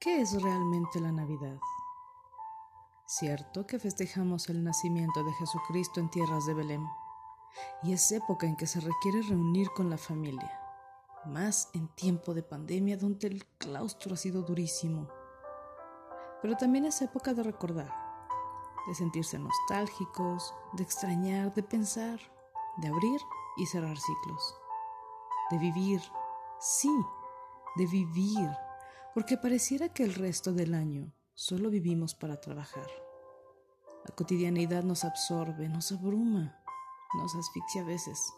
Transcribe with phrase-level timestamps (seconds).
[0.00, 1.60] ¿Qué es realmente la Navidad?
[3.04, 6.88] Cierto que festejamos el nacimiento de Jesucristo en tierras de Belén,
[7.82, 10.58] y es época en que se requiere reunir con la familia,
[11.26, 15.06] más en tiempo de pandemia donde el claustro ha sido durísimo.
[16.40, 17.94] Pero también es época de recordar,
[18.86, 22.18] de sentirse nostálgicos, de extrañar, de pensar,
[22.78, 23.20] de abrir
[23.58, 24.56] y cerrar ciclos,
[25.50, 26.00] de vivir,
[26.58, 26.90] sí,
[27.76, 28.48] de vivir,
[29.14, 32.86] porque pareciera que el resto del año solo vivimos para trabajar.
[34.04, 36.62] La cotidianeidad nos absorbe, nos abruma,
[37.14, 38.32] nos asfixia a veces,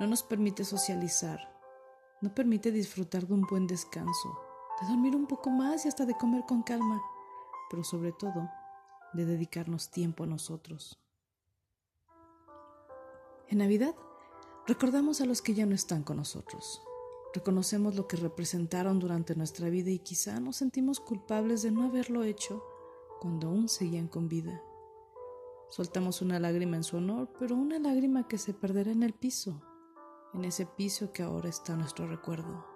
[0.00, 1.40] no nos permite socializar,
[2.20, 4.40] no permite disfrutar de un buen descanso,
[4.80, 7.00] de dormir un poco más y hasta de comer con calma,
[7.70, 8.50] pero sobre todo
[9.12, 10.98] de dedicarnos tiempo a nosotros.
[13.48, 13.94] En Navidad
[14.66, 16.82] recordamos a los que ya no están con nosotros,
[17.34, 22.24] Reconocemos lo que representaron durante nuestra vida y quizá nos sentimos culpables de no haberlo
[22.24, 22.62] hecho
[23.20, 24.62] cuando aún seguían con vida.
[25.70, 29.62] Soltamos una lágrima en su honor, pero una lágrima que se perderá en el piso,
[30.34, 32.66] en ese piso que ahora está nuestro recuerdo.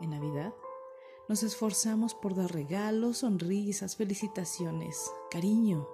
[0.00, 0.54] En Navidad
[1.28, 5.88] nos esforzamos por dar regalos, sonrisas, felicitaciones, cariño.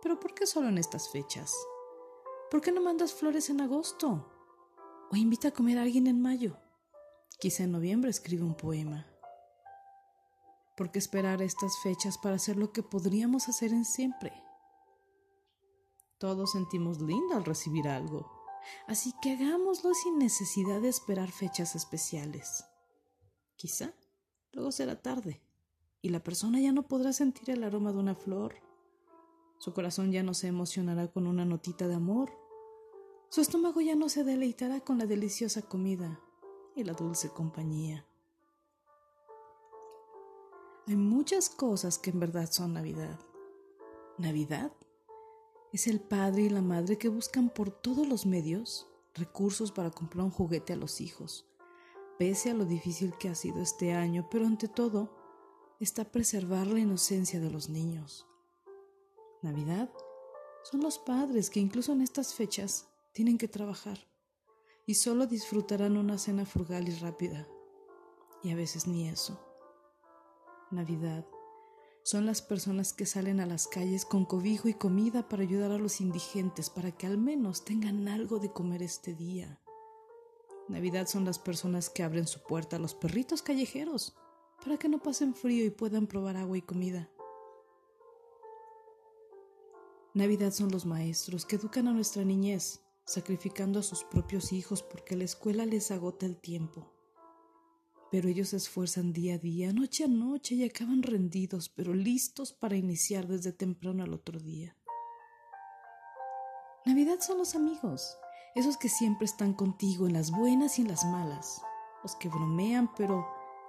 [0.00, 1.54] Pero ¿por qué solo en estas fechas?
[2.50, 4.31] ¿Por qué no mandas flores en agosto?
[5.12, 6.56] O invita a comer a alguien en mayo.
[7.38, 9.06] Quizá en noviembre escribe un poema.
[10.74, 14.32] ¿Por qué esperar estas fechas para hacer lo que podríamos hacer en siempre?
[16.16, 18.30] Todos sentimos lindo al recibir algo,
[18.86, 22.64] así que hagámoslo sin necesidad de esperar fechas especiales.
[23.56, 23.92] Quizá
[24.52, 25.42] luego será tarde
[26.00, 28.54] y la persona ya no podrá sentir el aroma de una flor.
[29.58, 32.41] Su corazón ya no se emocionará con una notita de amor
[33.32, 36.20] su estómago ya no se deleitará con la deliciosa comida
[36.76, 38.04] y la dulce compañía.
[40.86, 43.18] Hay muchas cosas que en verdad son Navidad.
[44.18, 44.70] Navidad
[45.72, 50.26] es el padre y la madre que buscan por todos los medios recursos para comprar
[50.26, 51.46] un juguete a los hijos,
[52.18, 55.08] pese a lo difícil que ha sido este año, pero ante todo
[55.80, 58.26] está preservar la inocencia de los niños.
[59.40, 59.90] Navidad
[60.64, 63.98] son los padres que incluso en estas fechas tienen que trabajar
[64.86, 67.46] y solo disfrutarán una cena frugal y rápida.
[68.42, 69.38] Y a veces ni eso.
[70.70, 71.26] Navidad
[72.02, 75.78] son las personas que salen a las calles con cobijo y comida para ayudar a
[75.78, 79.60] los indigentes para que al menos tengan algo de comer este día.
[80.68, 84.16] Navidad son las personas que abren su puerta a los perritos callejeros
[84.64, 87.08] para que no pasen frío y puedan probar agua y comida.
[90.14, 95.16] Navidad son los maestros que educan a nuestra niñez sacrificando a sus propios hijos porque
[95.16, 96.90] la escuela les agota el tiempo.
[98.10, 102.54] Pero ellos se esfuerzan día a día, noche a noche, y acaban rendidos, pero listos
[102.54, 104.76] para iniciar desde temprano al otro día.
[106.86, 108.18] Navidad son los amigos,
[108.54, 111.60] esos que siempre están contigo en las buenas y en las malas,
[112.02, 113.26] los que bromean, pero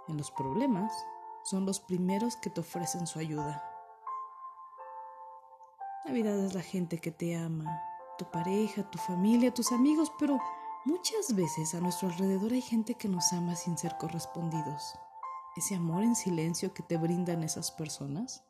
[0.08, 0.92] en los problemas
[1.44, 3.62] son los primeros que te ofrecen su ayuda.
[6.06, 7.82] Navidad es la gente que te ama,
[8.24, 10.40] tu pareja, tu familia, tus amigos, pero
[10.86, 14.96] muchas veces a nuestro alrededor hay gente que nos ama sin ser correspondidos.
[15.58, 18.44] Ese amor en silencio que te brindan esas personas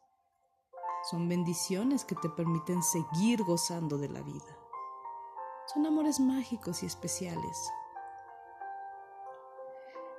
[1.10, 4.58] son bendiciones que te permiten seguir gozando de la vida.
[5.74, 7.72] Son amores mágicos y especiales.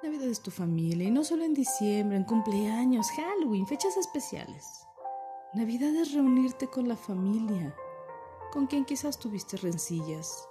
[0.02, 4.86] Navidad es tu familia y no solo en diciembre, en cumpleaños, Halloween, fechas especiales.
[5.54, 7.74] Navidad es reunirte con la familia,
[8.54, 10.48] con quien quizás tuviste rencillas.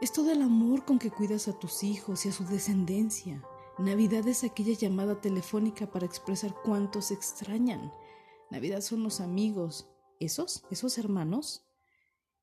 [0.00, 3.40] Es todo el amor con que cuidas a tus hijos y a su descendencia.
[3.78, 7.92] Navidad es aquella llamada telefónica para expresar cuánto se extrañan.
[8.50, 9.88] Navidad son los amigos,
[10.18, 11.64] esos, esos hermanos,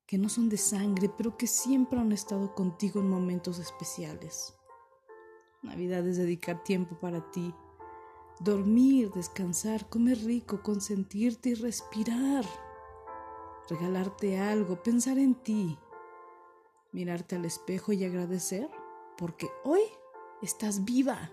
[0.06, 4.54] que no son de sangre, pero que siempre han estado contigo en momentos especiales.
[5.62, 7.54] Navidad es dedicar tiempo para ti,
[8.40, 12.46] dormir, descansar, comer rico, consentirte y respirar
[13.68, 15.78] regalarte algo, pensar en ti,
[16.92, 18.70] mirarte al espejo y agradecer
[19.16, 19.82] porque hoy
[20.42, 21.30] estás viva,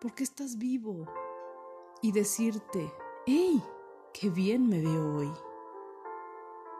[0.00, 1.06] porque estás vivo
[2.02, 2.92] y decirte,
[3.26, 3.62] ¡hey!
[4.12, 5.32] ¡Qué bien me veo hoy!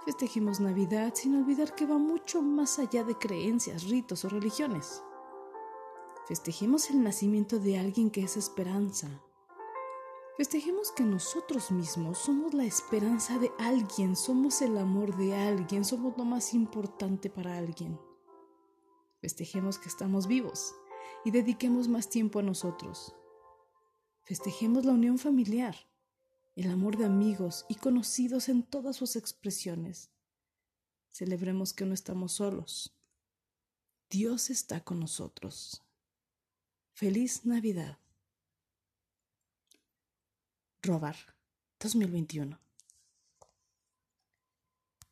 [0.04, 5.02] Festejemos Navidad sin olvidar que va mucho más allá de creencias, ritos o religiones.
[6.26, 9.08] Festejemos el nacimiento de alguien que es esperanza,
[10.36, 16.16] Festejemos que nosotros mismos somos la esperanza de alguien, somos el amor de alguien, somos
[16.16, 18.00] lo más importante para alguien.
[19.20, 20.74] Festejemos que estamos vivos
[21.24, 23.14] y dediquemos más tiempo a nosotros.
[24.22, 25.76] Festejemos la unión familiar,
[26.56, 30.10] el amor de amigos y conocidos en todas sus expresiones.
[31.10, 32.96] Celebremos que no estamos solos.
[34.08, 35.82] Dios está con nosotros.
[36.94, 38.01] Feliz Navidad.
[40.84, 41.16] Robar
[41.78, 42.58] 2021.